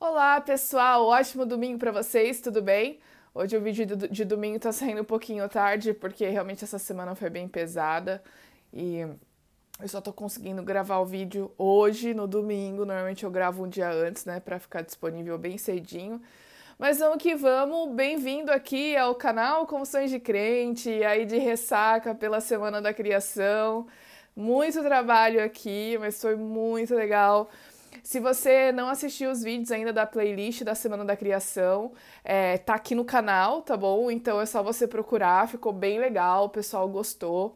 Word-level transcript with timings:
Olá, 0.00 0.40
pessoal! 0.40 1.06
Ótimo 1.06 1.44
domingo 1.44 1.76
para 1.76 1.90
vocês, 1.90 2.40
tudo 2.40 2.62
bem? 2.62 3.00
Hoje 3.34 3.56
o 3.56 3.60
vídeo 3.60 3.84
de 3.84 4.24
domingo 4.24 4.56
tá 4.60 4.70
saindo 4.70 5.00
um 5.02 5.04
pouquinho 5.04 5.48
tarde, 5.48 5.92
porque 5.92 6.24
realmente 6.28 6.62
essa 6.62 6.78
semana 6.78 7.16
foi 7.16 7.28
bem 7.28 7.48
pesada 7.48 8.22
e 8.72 9.00
eu 9.00 9.88
só 9.88 10.00
tô 10.00 10.12
conseguindo 10.12 10.62
gravar 10.62 10.98
o 10.98 11.04
vídeo 11.04 11.50
hoje, 11.58 12.14
no 12.14 12.28
domingo. 12.28 12.84
Normalmente 12.84 13.24
eu 13.24 13.30
gravo 13.30 13.64
um 13.64 13.68
dia 13.68 13.90
antes, 13.90 14.24
né, 14.24 14.38
para 14.38 14.60
ficar 14.60 14.82
disponível 14.82 15.36
bem 15.36 15.58
cedinho. 15.58 16.22
Mas 16.78 17.00
vamos 17.00 17.20
que 17.20 17.34
vamos, 17.34 17.92
bem-vindo 17.92 18.52
aqui 18.52 18.96
ao 18.96 19.16
canal 19.16 19.66
Confissões 19.66 20.12
de 20.12 20.20
Crente, 20.20 21.02
aí 21.02 21.26
de 21.26 21.38
ressaca 21.38 22.14
pela 22.14 22.40
Semana 22.40 22.80
da 22.80 22.94
Criação. 22.94 23.88
Muito 24.36 24.80
trabalho 24.80 25.42
aqui, 25.42 25.98
mas 25.98 26.22
foi 26.22 26.36
muito 26.36 26.94
legal. 26.94 27.50
Se 28.02 28.20
você 28.20 28.72
não 28.72 28.88
assistiu 28.88 29.30
os 29.30 29.42
vídeos 29.42 29.70
ainda 29.70 29.92
da 29.92 30.06
playlist 30.06 30.62
da 30.62 30.74
Semana 30.74 31.04
da 31.04 31.16
Criação, 31.16 31.92
é, 32.24 32.58
tá 32.58 32.74
aqui 32.74 32.94
no 32.94 33.04
canal, 33.04 33.62
tá 33.62 33.76
bom? 33.76 34.10
Então 34.10 34.40
é 34.40 34.46
só 34.46 34.62
você 34.62 34.86
procurar, 34.86 35.48
ficou 35.48 35.72
bem 35.72 35.98
legal, 35.98 36.46
o 36.46 36.48
pessoal 36.48 36.88
gostou. 36.88 37.54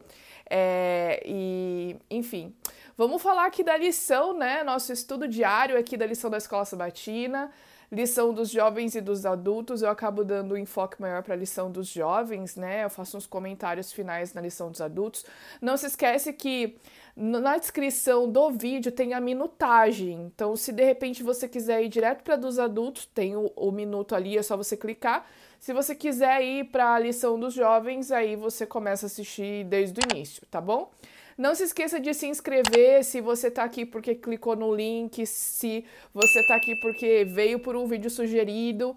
É, 0.49 1.23
e, 1.25 1.95
enfim, 2.11 2.53
vamos 2.97 3.21
falar 3.21 3.45
aqui 3.45 3.63
da 3.63 3.75
lição, 3.77 4.37
né? 4.37 4.63
Nosso 4.63 4.91
estudo 4.91 5.27
diário 5.27 5.77
aqui 5.77 5.97
da 5.97 6.05
lição 6.05 6.29
da 6.29 6.37
Escola 6.37 6.65
Sabatina 6.65 7.51
lição 7.91 8.33
dos 8.33 8.49
jovens 8.49 8.95
e 8.95 9.01
dos 9.01 9.25
adultos, 9.25 9.81
eu 9.81 9.89
acabo 9.89 10.23
dando 10.23 10.53
um 10.53 10.57
enfoque 10.57 11.01
maior 11.01 11.23
para 11.23 11.33
a 11.33 11.37
lição 11.37 11.71
dos 11.71 11.87
jovens, 11.87 12.55
né? 12.55 12.83
Eu 12.83 12.89
faço 12.89 13.17
uns 13.17 13.27
comentários 13.27 13.91
finais 13.91 14.33
na 14.33 14.41
lição 14.41 14.71
dos 14.71 14.81
adultos. 14.81 15.25
Não 15.61 15.77
se 15.77 15.87
esquece 15.87 16.33
que 16.33 16.77
na 17.15 17.57
descrição 17.57 18.29
do 18.29 18.49
vídeo 18.51 18.91
tem 18.91 19.13
a 19.13 19.21
minutagem. 19.21 20.31
Então, 20.33 20.55
se 20.55 20.71
de 20.71 20.83
repente 20.83 21.21
você 21.21 21.47
quiser 21.47 21.83
ir 21.83 21.89
direto 21.89 22.23
para 22.23 22.35
dos 22.35 22.57
adultos, 22.57 23.05
tem 23.05 23.35
o, 23.35 23.51
o 23.55 23.71
minuto 23.71 24.15
ali, 24.15 24.37
é 24.37 24.41
só 24.41 24.57
você 24.57 24.75
clicar. 24.75 25.25
Se 25.59 25.71
você 25.71 25.95
quiser 25.95 26.41
ir 26.41 26.65
para 26.65 26.95
a 26.95 26.99
lição 26.99 27.39
dos 27.39 27.53
jovens, 27.53 28.11
aí 28.11 28.35
você 28.35 28.65
começa 28.65 29.05
a 29.05 29.07
assistir 29.07 29.63
desde 29.65 29.99
o 29.99 30.03
início, 30.11 30.45
tá 30.49 30.59
bom? 30.59 30.91
Não 31.37 31.55
se 31.55 31.63
esqueça 31.63 31.99
de 31.99 32.13
se 32.13 32.27
inscrever 32.27 33.03
se 33.03 33.19
você 33.21 33.47
está 33.47 33.63
aqui 33.63 33.85
porque 33.85 34.15
clicou 34.15 34.55
no 34.55 34.73
link, 34.73 35.25
se 35.25 35.85
você 36.13 36.39
está 36.39 36.55
aqui 36.55 36.75
porque 36.81 37.25
veio 37.25 37.59
por 37.59 37.75
um 37.75 37.87
vídeo 37.87 38.09
sugerido. 38.09 38.95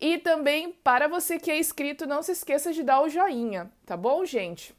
E 0.00 0.18
também, 0.18 0.72
para 0.72 1.08
você 1.08 1.38
que 1.38 1.50
é 1.50 1.58
inscrito, 1.58 2.06
não 2.06 2.22
se 2.22 2.32
esqueça 2.32 2.72
de 2.72 2.82
dar 2.82 3.02
o 3.02 3.08
joinha, 3.08 3.70
tá 3.84 3.96
bom, 3.96 4.24
gente? 4.24 4.74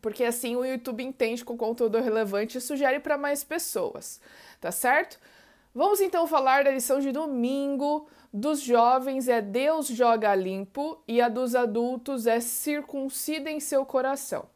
Porque 0.00 0.24
assim 0.24 0.56
o 0.56 0.64
YouTube 0.64 1.04
entende 1.04 1.44
que 1.44 1.52
o 1.52 1.56
conteúdo 1.56 1.98
é 1.98 2.00
relevante 2.00 2.58
e 2.58 2.60
sugere 2.60 2.98
para 2.98 3.18
mais 3.18 3.44
pessoas, 3.44 4.20
tá 4.60 4.72
certo? 4.72 5.20
Vamos 5.74 6.00
então 6.00 6.26
falar 6.26 6.64
da 6.64 6.70
lição 6.70 7.00
de 7.00 7.12
domingo. 7.12 8.08
Dos 8.32 8.60
jovens 8.60 9.28
é 9.28 9.40
Deus 9.42 9.88
joga 9.88 10.34
limpo 10.34 11.02
e 11.06 11.20
a 11.20 11.28
dos 11.28 11.54
adultos 11.54 12.26
é 12.26 12.40
circuncida 12.40 13.50
em 13.50 13.60
seu 13.60 13.84
coração. 13.84 14.46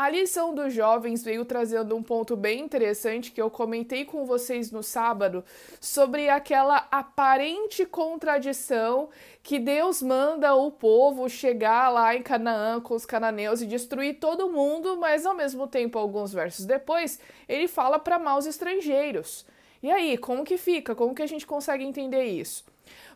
A 0.00 0.08
lição 0.08 0.54
dos 0.54 0.72
jovens 0.72 1.22
veio 1.22 1.44
trazendo 1.44 1.94
um 1.94 2.02
ponto 2.02 2.34
bem 2.34 2.60
interessante 2.60 3.30
que 3.30 3.42
eu 3.42 3.50
comentei 3.50 4.02
com 4.02 4.24
vocês 4.24 4.70
no 4.70 4.82
sábado 4.82 5.44
sobre 5.78 6.30
aquela 6.30 6.88
aparente 6.90 7.84
contradição 7.84 9.10
que 9.42 9.58
Deus 9.58 10.00
manda 10.00 10.54
o 10.54 10.70
povo 10.70 11.28
chegar 11.28 11.90
lá 11.90 12.16
em 12.16 12.22
Canaã 12.22 12.80
com 12.80 12.94
os 12.94 13.04
cananeus 13.04 13.60
e 13.60 13.66
destruir 13.66 14.14
todo 14.14 14.48
mundo, 14.48 14.96
mas 14.96 15.26
ao 15.26 15.34
mesmo 15.34 15.66
tempo, 15.66 15.98
alguns 15.98 16.32
versos 16.32 16.64
depois, 16.64 17.20
ele 17.46 17.68
fala 17.68 17.98
para 17.98 18.18
maus 18.18 18.46
estrangeiros. 18.46 19.44
E 19.82 19.90
aí, 19.90 20.18
como 20.18 20.44
que 20.44 20.58
fica? 20.58 20.94
Como 20.94 21.14
que 21.14 21.22
a 21.22 21.26
gente 21.26 21.46
consegue 21.46 21.84
entender 21.84 22.24
isso? 22.24 22.64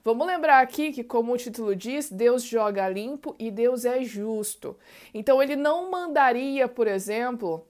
Vamos 0.03 0.27
lembrar 0.27 0.61
aqui 0.61 0.93
que, 0.93 1.05
como 1.05 1.33
o 1.33 1.37
título 1.37 1.75
diz, 1.75 2.11
Deus 2.11 2.43
joga 2.43 2.89
limpo 2.89 3.35
e 3.39 3.51
Deus 3.51 3.85
é 3.85 4.03
justo. 4.03 4.77
Então, 5.13 5.43
ele 5.43 5.57
não 5.57 5.91
mandaria, 5.91 6.67
por 6.69 6.87
exemplo, 6.87 7.67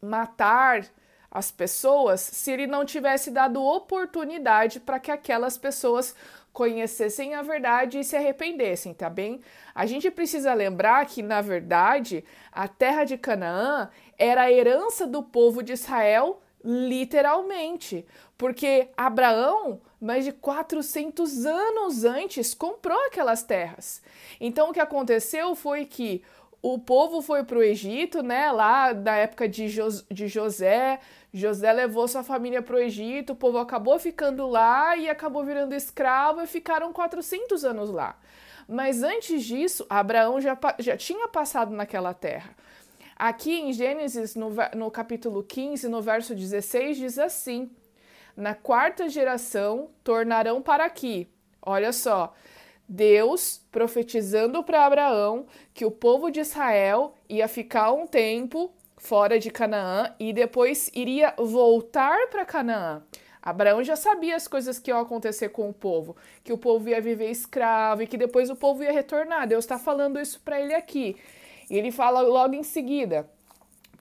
matar 0.00 0.86
as 1.30 1.50
pessoas 1.50 2.20
se 2.20 2.52
ele 2.52 2.66
não 2.66 2.84
tivesse 2.84 3.30
dado 3.30 3.60
oportunidade 3.60 4.78
para 4.78 5.00
que 5.00 5.10
aquelas 5.10 5.58
pessoas 5.58 6.14
conhecessem 6.52 7.34
a 7.34 7.42
verdade 7.42 7.98
e 7.98 8.04
se 8.04 8.16
arrependessem, 8.16 8.94
tá 8.94 9.10
bem? 9.10 9.40
A 9.74 9.86
gente 9.86 10.08
precisa 10.08 10.54
lembrar 10.54 11.04
que, 11.06 11.20
na 11.20 11.40
verdade, 11.40 12.24
a 12.52 12.68
terra 12.68 13.02
de 13.02 13.18
Canaã 13.18 13.90
era 14.16 14.42
a 14.42 14.52
herança 14.52 15.04
do 15.04 15.20
povo 15.20 15.64
de 15.64 15.72
Israel 15.72 16.40
literalmente, 16.64 18.06
porque 18.38 18.88
Abraão, 18.96 19.80
mais 20.00 20.24
de 20.24 20.32
400 20.32 21.44
anos 21.44 22.04
antes, 22.04 22.54
comprou 22.54 22.98
aquelas 23.06 23.42
terras. 23.42 24.02
Então 24.40 24.70
o 24.70 24.72
que 24.72 24.80
aconteceu 24.80 25.54
foi 25.54 25.84
que 25.84 26.22
o 26.62 26.78
povo 26.78 27.20
foi 27.20 27.44
para 27.44 27.58
o 27.58 27.62
Egito, 27.62 28.22
né? 28.22 28.50
Lá 28.50 28.94
da 28.94 29.14
época 29.14 29.46
de, 29.46 29.66
de 30.10 30.28
José. 30.28 30.98
José 31.30 31.70
levou 31.70 32.08
sua 32.08 32.22
família 32.22 32.62
para 32.62 32.76
o 32.76 32.78
Egito, 32.78 33.34
o 33.34 33.36
povo 33.36 33.58
acabou 33.58 33.98
ficando 33.98 34.46
lá 34.46 34.96
e 34.96 35.08
acabou 35.10 35.44
virando 35.44 35.74
escravo 35.74 36.40
e 36.40 36.46
ficaram 36.46 36.92
400 36.92 37.64
anos 37.64 37.90
lá. 37.90 38.16
Mas 38.66 39.02
antes 39.02 39.44
disso, 39.44 39.84
Abraão 39.90 40.40
já, 40.40 40.56
já 40.78 40.96
tinha 40.96 41.28
passado 41.28 41.70
naquela 41.74 42.14
terra. 42.14 42.56
Aqui 43.16 43.52
em 43.60 43.72
Gênesis, 43.72 44.34
no, 44.34 44.50
no 44.76 44.90
capítulo 44.90 45.42
15, 45.42 45.88
no 45.88 46.02
verso 46.02 46.34
16, 46.34 46.96
diz 46.96 47.18
assim: 47.18 47.70
Na 48.36 48.54
quarta 48.54 49.08
geração 49.08 49.90
tornarão 50.02 50.60
para 50.60 50.84
aqui. 50.84 51.28
Olha 51.62 51.92
só, 51.92 52.34
Deus 52.88 53.62
profetizando 53.70 54.62
para 54.62 54.84
Abraão 54.84 55.46
que 55.72 55.84
o 55.84 55.90
povo 55.90 56.30
de 56.30 56.40
Israel 56.40 57.14
ia 57.28 57.48
ficar 57.48 57.92
um 57.92 58.06
tempo 58.06 58.72
fora 58.96 59.38
de 59.38 59.50
Canaã 59.50 60.14
e 60.18 60.32
depois 60.32 60.90
iria 60.94 61.34
voltar 61.38 62.28
para 62.28 62.44
Canaã. 62.44 63.02
Abraão 63.40 63.84
já 63.84 63.94
sabia 63.94 64.36
as 64.36 64.48
coisas 64.48 64.78
que 64.78 64.90
iam 64.90 64.98
acontecer 64.98 65.50
com 65.50 65.68
o 65.68 65.72
povo, 65.72 66.16
que 66.42 66.52
o 66.52 66.56
povo 66.56 66.88
ia 66.88 67.00
viver 67.00 67.30
escravo 67.30 68.02
e 68.02 68.06
que 68.06 68.16
depois 68.16 68.48
o 68.48 68.56
povo 68.56 68.82
ia 68.82 68.90
retornar. 68.90 69.46
Deus 69.46 69.64
está 69.64 69.78
falando 69.78 70.18
isso 70.18 70.40
para 70.40 70.58
ele 70.58 70.74
aqui. 70.74 71.16
E 71.74 71.76
ele 71.76 71.90
fala 71.90 72.20
logo 72.20 72.54
em 72.54 72.62
seguida: 72.62 73.28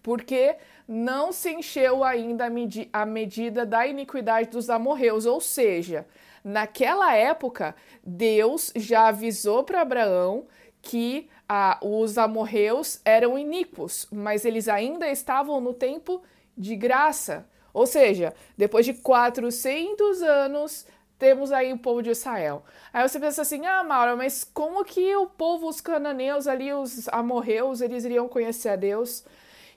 porque 0.03 0.55
não 0.87 1.31
se 1.31 1.51
encheu 1.51 2.03
ainda 2.03 2.45
a, 2.45 2.49
medi 2.49 2.87
a 2.93 3.03
medida 3.03 3.65
da 3.65 3.87
iniquidade 3.87 4.51
dos 4.51 4.69
amorreus, 4.69 5.25
ou 5.25 5.41
seja, 5.41 6.05
naquela 6.43 7.15
época, 7.15 7.75
Deus 8.03 8.71
já 8.75 9.07
avisou 9.07 9.63
para 9.63 9.81
Abraão 9.81 10.45
que 10.83 11.27
ah, 11.49 11.79
os 11.81 12.15
amorreus 12.15 13.01
eram 13.03 13.39
iníquos, 13.39 14.07
mas 14.11 14.45
eles 14.45 14.67
ainda 14.67 15.09
estavam 15.09 15.59
no 15.59 15.73
tempo 15.73 16.21
de 16.55 16.75
graça. 16.75 17.49
Ou 17.73 17.87
seja, 17.87 18.35
depois 18.55 18.85
de 18.85 18.93
400 18.93 20.21
anos, 20.21 20.85
temos 21.17 21.51
aí 21.51 21.71
o 21.71 21.77
povo 21.77 22.01
de 22.01 22.09
Israel. 22.09 22.63
Aí 22.91 23.07
você 23.07 23.19
pensa 23.19 23.41
assim, 23.41 23.65
ah, 23.65 23.83
Maura, 23.83 24.15
mas 24.15 24.43
como 24.43 24.83
que 24.83 25.15
o 25.15 25.27
povo, 25.27 25.67
os 25.67 25.81
cananeus 25.81 26.47
ali, 26.47 26.73
os 26.73 27.07
amorreus, 27.09 27.81
eles 27.81 28.05
iriam 28.05 28.27
conhecer 28.27 28.69
a 28.69 28.75
Deus? 28.75 29.25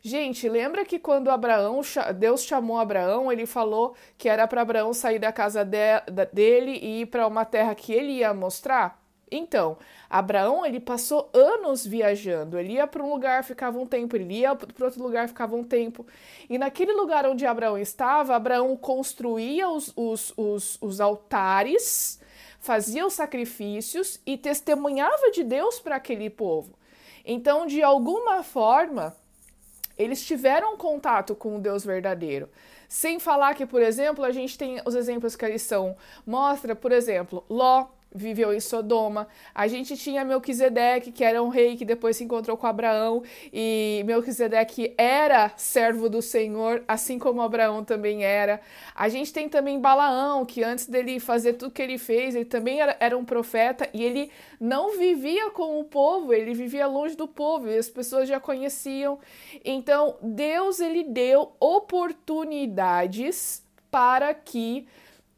Gente, 0.02 0.48
lembra 0.48 0.84
que 0.84 0.98
quando 0.98 1.30
Abraão, 1.30 1.80
Deus 2.16 2.44
chamou 2.44 2.78
Abraão, 2.78 3.32
ele 3.32 3.46
falou 3.46 3.94
que 4.16 4.28
era 4.28 4.46
para 4.46 4.62
Abraão 4.62 4.92
sair 4.92 5.18
da 5.18 5.32
casa 5.32 5.64
de, 5.64 6.00
dele 6.32 6.78
e 6.80 7.00
ir 7.02 7.06
para 7.06 7.26
uma 7.26 7.44
terra 7.44 7.74
que 7.74 7.92
ele 7.92 8.12
ia 8.18 8.32
mostrar? 8.32 9.05
Então, 9.30 9.76
Abraão, 10.08 10.64
ele 10.64 10.78
passou 10.78 11.28
anos 11.32 11.84
viajando. 11.84 12.58
Ele 12.58 12.74
ia 12.74 12.86
para 12.86 13.02
um 13.02 13.10
lugar, 13.10 13.42
ficava 13.42 13.78
um 13.78 13.86
tempo, 13.86 14.14
ele 14.14 14.32
ia 14.32 14.54
para 14.54 14.84
outro 14.84 15.02
lugar, 15.02 15.26
ficava 15.26 15.56
um 15.56 15.64
tempo. 15.64 16.06
E 16.48 16.56
naquele 16.56 16.92
lugar 16.92 17.26
onde 17.26 17.44
Abraão 17.44 17.76
estava, 17.76 18.36
Abraão 18.36 18.76
construía 18.76 19.68
os, 19.68 19.92
os, 19.96 20.32
os, 20.36 20.78
os 20.80 21.00
altares, 21.00 22.20
fazia 22.60 23.04
os 23.04 23.14
sacrifícios 23.14 24.20
e 24.24 24.38
testemunhava 24.38 25.30
de 25.32 25.42
Deus 25.42 25.80
para 25.80 25.96
aquele 25.96 26.30
povo. 26.30 26.74
Então, 27.24 27.66
de 27.66 27.82
alguma 27.82 28.44
forma, 28.44 29.16
eles 29.98 30.24
tiveram 30.24 30.76
contato 30.76 31.34
com 31.34 31.56
o 31.56 31.60
Deus 31.60 31.84
verdadeiro. 31.84 32.48
Sem 32.88 33.18
falar 33.18 33.54
que, 33.56 33.66
por 33.66 33.82
exemplo, 33.82 34.24
a 34.24 34.30
gente 34.30 34.56
tem 34.56 34.80
os 34.84 34.94
exemplos 34.94 35.34
que 35.34 35.44
a 35.44 35.48
lição 35.48 35.96
mostra, 36.24 36.76
por 36.76 36.92
exemplo, 36.92 37.44
Ló, 37.50 37.86
viveu 38.16 38.52
em 38.52 38.60
Sodoma. 38.60 39.28
A 39.54 39.68
gente 39.68 39.96
tinha 39.96 40.24
Melquisedeque, 40.24 41.12
que 41.12 41.22
era 41.22 41.42
um 41.42 41.48
rei 41.48 41.76
que 41.76 41.84
depois 41.84 42.16
se 42.16 42.24
encontrou 42.24 42.56
com 42.56 42.66
Abraão, 42.66 43.22
e 43.52 44.02
Melquisedeque 44.06 44.94
era 44.96 45.52
servo 45.56 46.08
do 46.08 46.22
Senhor, 46.22 46.82
assim 46.88 47.18
como 47.18 47.42
Abraão 47.42 47.84
também 47.84 48.24
era. 48.24 48.60
A 48.94 49.08
gente 49.08 49.32
tem 49.32 49.48
também 49.48 49.78
Balaão, 49.78 50.44
que 50.44 50.64
antes 50.64 50.86
dele 50.86 51.20
fazer 51.20 51.54
tudo 51.54 51.70
que 51.70 51.82
ele 51.82 51.98
fez, 51.98 52.34
ele 52.34 52.44
também 52.44 52.80
era, 52.80 52.96
era 52.98 53.16
um 53.16 53.24
profeta, 53.24 53.88
e 53.92 54.02
ele 54.02 54.30
não 54.58 54.98
vivia 54.98 55.50
com 55.50 55.78
o 55.78 55.84
povo, 55.84 56.32
ele 56.32 56.54
vivia 56.54 56.86
longe 56.86 57.14
do 57.14 57.28
povo, 57.28 57.68
e 57.68 57.76
as 57.76 57.88
pessoas 57.88 58.28
já 58.28 58.40
conheciam. 58.40 59.18
Então, 59.64 60.16
Deus 60.22 60.80
ele 60.80 61.04
deu 61.04 61.52
oportunidades 61.60 63.62
para 63.90 64.34
que 64.34 64.86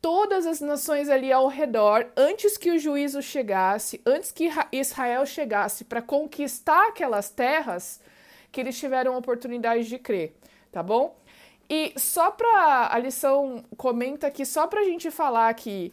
todas 0.00 0.46
as 0.46 0.60
nações 0.60 1.08
ali 1.08 1.32
ao 1.32 1.48
redor, 1.48 2.06
antes 2.16 2.56
que 2.56 2.70
o 2.70 2.78
juízo 2.78 3.20
chegasse, 3.20 4.00
antes 4.06 4.30
que 4.30 4.50
Israel 4.72 5.26
chegasse 5.26 5.84
para 5.84 6.02
conquistar 6.02 6.88
aquelas 6.88 7.30
terras, 7.30 8.00
que 8.50 8.60
eles 8.60 8.78
tiveram 8.78 9.14
a 9.14 9.18
oportunidade 9.18 9.84
de 9.84 9.98
crer, 9.98 10.34
tá 10.70 10.82
bom? 10.82 11.16
E 11.68 11.92
só 11.96 12.30
para 12.30 12.88
a 12.90 12.98
lição 12.98 13.64
comenta 13.76 14.26
aqui 14.26 14.46
só 14.46 14.66
para 14.66 14.80
a 14.80 14.84
gente 14.84 15.10
falar 15.10 15.52
que 15.54 15.92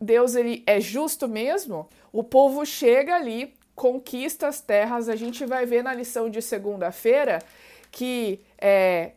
Deus 0.00 0.34
ele 0.34 0.62
é 0.66 0.80
justo 0.80 1.28
mesmo, 1.28 1.88
o 2.12 2.22
povo 2.22 2.64
chega 2.64 3.14
ali, 3.14 3.54
conquista 3.74 4.48
as 4.48 4.60
terras. 4.60 5.08
A 5.08 5.16
gente 5.16 5.44
vai 5.44 5.66
ver 5.66 5.82
na 5.82 5.92
lição 5.92 6.30
de 6.30 6.40
segunda-feira 6.40 7.40
que 7.90 8.40
é, 8.58 9.12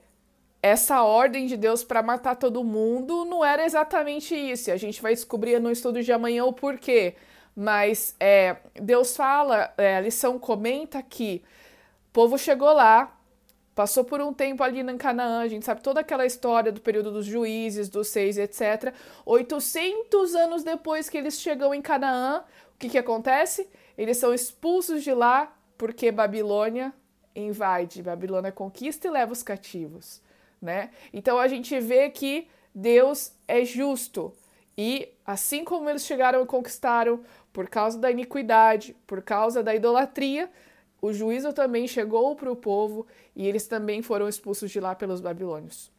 essa 0.67 1.01
ordem 1.03 1.45
de 1.47 1.55
Deus 1.57 1.83
para 1.83 2.03
matar 2.03 2.35
todo 2.35 2.63
mundo 2.63 3.25
não 3.25 3.43
era 3.43 3.65
exatamente 3.65 4.35
isso. 4.35 4.71
A 4.71 4.77
gente 4.77 5.01
vai 5.01 5.13
descobrir 5.13 5.59
no 5.59 5.71
estudo 5.71 6.01
de 6.03 6.11
amanhã 6.11 6.45
o 6.45 6.53
porquê. 6.53 7.15
Mas 7.55 8.15
é, 8.19 8.57
Deus 8.75 9.15
fala, 9.15 9.73
é, 9.77 9.97
a 9.97 10.01
lição 10.01 10.37
comenta 10.37 11.01
que 11.01 11.41
o 12.09 12.13
povo 12.13 12.37
chegou 12.37 12.71
lá, 12.71 13.19
passou 13.73 14.03
por 14.03 14.21
um 14.21 14.31
tempo 14.31 14.63
ali 14.63 14.79
em 14.81 14.97
Canaã, 14.97 15.41
a 15.41 15.47
gente 15.47 15.65
sabe 15.65 15.81
toda 15.81 16.01
aquela 16.01 16.25
história 16.25 16.71
do 16.71 16.81
período 16.81 17.11
dos 17.11 17.25
juízes, 17.25 17.89
dos 17.89 18.09
seis, 18.09 18.37
etc. 18.37 18.93
800 19.25 20.35
anos 20.35 20.63
depois 20.63 21.09
que 21.09 21.17
eles 21.17 21.39
chegam 21.39 21.73
em 21.73 21.81
Canaã, 21.81 22.43
o 22.75 22.77
que, 22.77 22.89
que 22.89 22.97
acontece? 22.97 23.67
Eles 23.97 24.17
são 24.17 24.33
expulsos 24.33 25.03
de 25.03 25.13
lá 25.13 25.51
porque 25.77 26.11
Babilônia 26.11 26.93
invade, 27.35 28.03
Babilônia 28.03 28.51
conquista 28.51 29.07
e 29.07 29.11
leva 29.11 29.33
os 29.33 29.41
cativos 29.41 30.21
né? 30.61 30.89
Então 31.13 31.37
a 31.37 31.47
gente 31.47 31.79
vê 31.79 32.09
que 32.09 32.47
Deus 32.73 33.33
é 33.47 33.63
justo 33.65 34.33
e 34.77 35.09
assim 35.25 35.63
como 35.63 35.89
eles 35.89 36.05
chegaram 36.05 36.43
e 36.43 36.45
conquistaram 36.45 37.21
por 37.51 37.67
causa 37.67 37.97
da 37.97 38.11
iniquidade, 38.11 38.95
por 39.07 39.21
causa 39.21 39.63
da 39.63 39.73
idolatria, 39.73 40.49
o 41.01 41.11
juízo 41.11 41.53
também 41.53 41.87
chegou 41.87 42.35
para 42.35 42.51
o 42.51 42.55
povo 42.55 43.07
e 43.35 43.47
eles 43.47 43.67
também 43.67 44.01
foram 44.01 44.27
expulsos 44.27 44.69
de 44.69 44.79
lá 44.79 44.93
pelos 44.93 45.21
babilônios. 45.21 45.91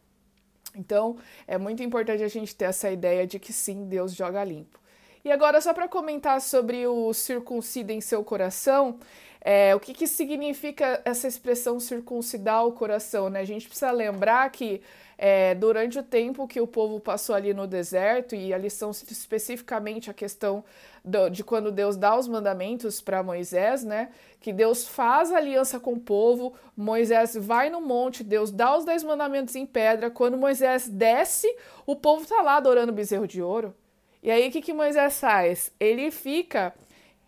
Então, 0.74 1.16
é 1.46 1.58
muito 1.58 1.82
importante 1.82 2.22
a 2.22 2.28
gente 2.28 2.54
ter 2.54 2.66
essa 2.66 2.90
ideia 2.90 3.26
de 3.26 3.38
que 3.38 3.52
sim, 3.52 3.88
Deus 3.88 4.14
joga 4.14 4.44
limpo. 4.44 4.78
E 5.24 5.30
agora, 5.32 5.60
só 5.60 5.74
para 5.74 5.88
comentar 5.88 6.40
sobre 6.40 6.86
o 6.86 7.12
circuncida 7.12 7.92
em 7.92 8.00
seu 8.00 8.22
coração, 8.22 8.98
é, 9.40 9.74
o 9.74 9.80
que, 9.80 9.94
que 9.94 10.06
significa 10.06 11.00
essa 11.04 11.28
expressão 11.28 11.78
circuncidar 11.78 12.66
o 12.66 12.72
coração? 12.72 13.28
Né? 13.28 13.40
A 13.40 13.44
gente 13.44 13.66
precisa 13.66 13.90
lembrar 13.90 14.50
que 14.50 14.82
é, 15.16 15.54
durante 15.56 15.98
o 15.98 16.02
tempo 16.02 16.46
que 16.46 16.60
o 16.60 16.66
povo 16.66 17.00
passou 17.00 17.34
ali 17.34 17.52
no 17.52 17.66
deserto, 17.66 18.36
e 18.36 18.54
a 18.54 18.58
lição 18.58 18.90
especificamente 18.90 20.08
a 20.08 20.14
questão 20.14 20.64
do, 21.04 21.28
de 21.28 21.42
quando 21.42 21.72
Deus 21.72 21.96
dá 21.96 22.16
os 22.16 22.28
mandamentos 22.28 23.00
para 23.00 23.22
Moisés, 23.22 23.82
né? 23.82 24.10
Que 24.40 24.52
Deus 24.52 24.86
faz 24.86 25.32
aliança 25.32 25.80
com 25.80 25.94
o 25.94 26.00
povo, 26.00 26.54
Moisés 26.76 27.34
vai 27.34 27.68
no 27.68 27.80
monte, 27.80 28.22
Deus 28.22 28.52
dá 28.52 28.76
os 28.76 28.84
dez 28.84 29.02
mandamentos 29.02 29.56
em 29.56 29.66
pedra. 29.66 30.08
Quando 30.08 30.36
Moisés 30.36 30.88
desce, 30.88 31.52
o 31.84 31.96
povo 31.96 32.22
está 32.22 32.40
lá 32.40 32.56
adorando 32.56 32.92
bezerro 32.92 33.26
de 33.26 33.42
ouro. 33.42 33.74
E 34.22 34.30
aí 34.30 34.48
o 34.48 34.52
que, 34.52 34.60
que 34.60 34.72
Moisés 34.72 35.18
faz? 35.18 35.72
Ele 35.80 36.12
fica. 36.12 36.72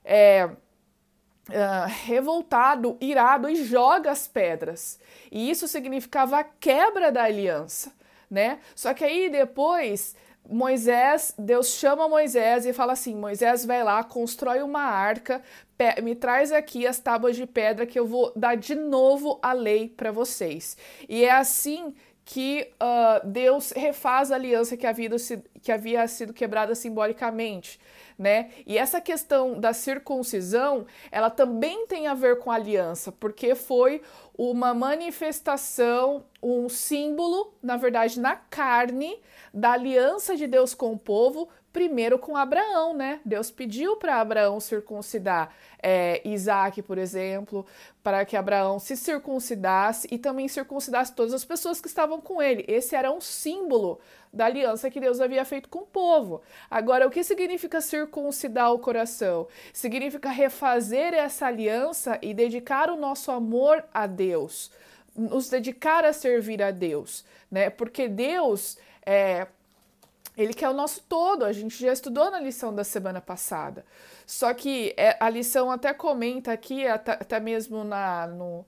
É, 0.05 0.49
revoltado, 2.05 2.97
irado 3.01 3.49
e 3.49 3.65
joga 3.65 4.11
as 4.11 4.29
pedras. 4.29 4.99
E 5.31 5.51
isso 5.51 5.67
significava 5.69 6.39
a 6.39 6.45
quebra 6.45 7.11
da 7.11 7.25
aliança, 7.25 7.93
né? 8.31 8.59
Só 8.75 8.95
que 8.95 9.05
aí 9.05 9.29
depois 9.29 10.15
Moisés, 10.49 11.33
Deus 11.39 11.69
chama 11.69 12.09
Moisés 12.09 12.67
e 12.67 12.73
fala 12.73 12.93
assim: 12.93 13.15
Moisés 13.15 13.65
vai 13.65 13.85
lá, 13.85 14.03
constrói 14.03 14.63
uma 14.63 14.83
arca, 14.83 15.43
me 16.03 16.15
traz 16.15 16.51
aqui 16.53 16.87
as 16.87 16.99
tábuas 16.99 17.37
de 17.37 17.47
pedra 17.47 17.87
que 17.87 17.99
eu 17.99 18.07
vou 18.07 18.33
dar 18.35 18.57
de 18.57 18.75
novo 18.75 19.39
a 19.43 19.53
lei 19.53 19.89
para 19.89 20.11
vocês. 20.11 20.77
E 21.09 21.25
é 21.25 21.31
assim 21.31 21.95
que 22.25 22.69
uh, 22.81 23.27
Deus 23.27 23.73
refaz 23.73 24.31
a 24.31 24.37
aliança 24.37 24.77
que 24.77 24.87
havia, 24.87 25.11
que 25.63 25.73
havia 25.73 26.07
sido 26.07 26.33
quebrada 26.33 26.75
simbolicamente 26.75 27.81
né? 28.21 28.51
E 28.67 28.77
essa 28.77 29.01
questão 29.01 29.59
da 29.59 29.73
circuncisão, 29.73 30.87
ela 31.11 31.31
também 31.31 31.87
tem 31.87 32.07
a 32.07 32.13
ver 32.13 32.39
com 32.39 32.51
aliança, 32.51 33.11
porque 33.11 33.55
foi 33.55 34.03
uma 34.37 34.75
manifestação, 34.75 36.23
um 36.43 36.69
símbolo, 36.69 37.55
na 37.63 37.77
verdade, 37.77 38.19
na 38.19 38.35
carne 38.35 39.21
da 39.53 39.73
aliança 39.73 40.37
de 40.37 40.47
Deus 40.47 40.75
com 40.75 40.93
o 40.93 40.99
povo, 40.99 41.49
primeiro 41.73 42.19
com 42.19 42.37
Abraão, 42.37 42.95
né? 42.95 43.21
Deus 43.25 43.51
pediu 43.51 43.97
para 43.97 44.21
Abraão 44.21 44.59
circuncidar 44.59 45.55
é, 45.83 46.21
Isaac, 46.29 46.83
por 46.83 46.99
exemplo, 46.99 47.65
para 48.03 48.25
que 48.25 48.37
Abraão 48.37 48.79
se 48.79 48.97
circuncidasse 48.97 50.09
e 50.11 50.19
também 50.19 50.49
circuncidasse 50.49 51.15
todas 51.15 51.33
as 51.33 51.45
pessoas 51.45 51.81
que 51.81 51.87
estavam 51.87 52.21
com 52.21 52.43
ele. 52.43 52.65
Esse 52.67 52.97
era 52.97 53.13
um 53.13 53.21
símbolo 53.21 54.01
da 54.33 54.47
aliança 54.47 54.91
que 54.91 55.01
Deus 55.01 55.21
havia 55.21 55.45
feito 55.45 55.69
com 55.69 55.81
o 55.81 55.87
povo. 55.87 56.43
Agora, 56.71 57.07
o 57.07 57.11
que 57.11 57.23
significa 57.23 57.81
circuncidar 57.81 58.73
o 58.73 58.79
coração? 58.79 59.47
Significa 59.73 60.31
refazer 60.31 61.15
essa 61.15 61.47
aliança 61.47 62.19
e 62.21 62.35
dedicar 62.35 62.91
o 62.91 62.97
nosso 62.97 63.31
amor 63.31 63.85
a 63.93 64.07
Deus, 64.07 64.71
nos 65.17 65.49
dedicar 65.49 66.05
a 66.05 66.13
servir 66.13 66.63
a 66.63 66.71
Deus, 66.71 67.25
né? 67.51 67.71
Porque 67.71 68.09
Deus 68.09 68.79
é 69.05 69.47
ele 70.37 70.55
quer 70.55 70.71
o 70.71 70.75
nosso 70.75 71.03
todo, 71.09 71.45
a 71.45 71.53
gente 71.53 71.79
já 71.79 71.93
estudou 71.93 72.31
na 72.31 72.41
lição 72.41 72.75
da 72.75 72.85
semana 72.85 73.21
passada. 73.21 73.85
Só 74.27 74.55
que 74.55 74.95
é, 74.97 75.17
a 75.21 75.29
lição 75.29 75.71
até 75.71 75.93
comenta 75.93 76.53
aqui, 76.53 76.87
até, 76.87 77.39
mesmo 77.41 77.85
na, 77.85 78.27
no, 78.27 78.65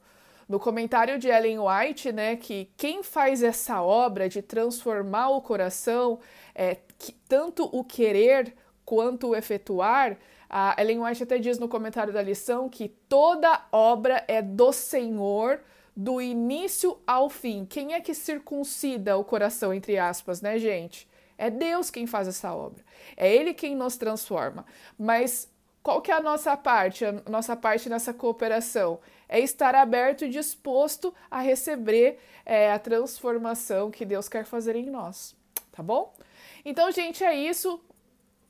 no 0.48 0.60
comentário 0.60 1.18
de 1.18 1.28
Ellen 1.28 1.60
White, 1.60 2.12
né, 2.12 2.36
que 2.36 2.70
quem 2.76 3.02
faz 3.02 3.42
essa 3.42 3.80
obra 3.80 4.28
de 4.28 4.42
transformar 4.42 5.30
o 5.30 5.40
coração, 5.40 6.18
é, 6.54 6.76
que, 6.98 7.12
tanto 7.12 7.64
o 7.72 7.82
querer 7.82 8.54
quanto 8.84 9.28
o 9.28 9.36
efetuar, 9.36 10.18
a 10.50 10.74
Ellen 10.78 11.02
White 11.02 11.22
até 11.22 11.38
diz 11.38 11.58
no 11.58 11.68
comentário 11.68 12.12
da 12.12 12.20
lição 12.20 12.68
que 12.68 12.88
toda 13.08 13.64
obra 13.72 14.22
é 14.28 14.42
do 14.42 14.72
Senhor 14.72 15.60
do 15.94 16.20
início 16.20 16.98
ao 17.06 17.28
fim. 17.28 17.64
Quem 17.64 17.94
é 17.94 18.00
que 18.00 18.14
circuncida 18.14 19.16
o 19.16 19.24
coração, 19.24 19.72
entre 19.72 19.98
aspas, 19.98 20.40
né, 20.40 20.58
gente? 20.58 21.08
É 21.36 21.50
Deus 21.50 21.90
quem 21.90 22.06
faz 22.06 22.28
essa 22.28 22.54
obra. 22.54 22.84
É 23.16 23.32
Ele 23.32 23.52
quem 23.52 23.74
nos 23.74 23.96
transforma. 23.96 24.64
Mas 24.98 25.50
qual 25.82 26.00
que 26.00 26.12
é 26.12 26.14
a 26.14 26.20
nossa 26.20 26.56
parte? 26.56 27.04
A 27.04 27.12
nossa 27.28 27.56
parte 27.56 27.88
nessa 27.88 28.14
cooperação 28.14 29.00
é 29.28 29.40
estar 29.40 29.74
aberto 29.74 30.24
e 30.24 30.28
disposto 30.28 31.12
a 31.30 31.40
receber 31.40 32.18
é, 32.46 32.70
a 32.70 32.78
transformação 32.78 33.90
que 33.90 34.04
Deus 34.04 34.28
quer 34.28 34.44
fazer 34.44 34.76
em 34.76 34.88
nós. 34.88 35.34
Tá 35.72 35.82
bom? 35.82 36.14
Então, 36.64 36.90
gente, 36.92 37.24
é 37.24 37.34
isso. 37.34 37.80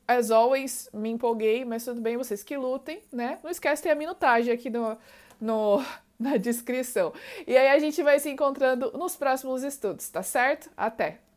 As 0.07 0.31
always, 0.31 0.91
me 0.93 1.09
empolguei, 1.09 1.65
mas 1.65 1.85
tudo 1.85 2.01
bem, 2.01 2.17
vocês 2.17 2.43
que 2.43 2.57
lutem, 2.57 3.01
né? 3.11 3.39
Não 3.43 3.51
esquece, 3.51 3.83
tem 3.83 3.93
a 3.93 3.95
minutagem 3.95 4.53
aqui 4.53 4.69
no, 4.69 4.99
no, 5.41 5.83
na 6.19 6.37
descrição. 6.37 7.13
E 7.47 7.57
aí 7.57 7.69
a 7.69 7.79
gente 7.79 8.03
vai 8.03 8.19
se 8.19 8.31
encontrando 8.31 8.93
nos 8.93 9.17
próximos 9.17 9.63
estudos, 9.63 10.09
tá 10.09 10.23
certo? 10.23 10.71
Até! 10.77 11.32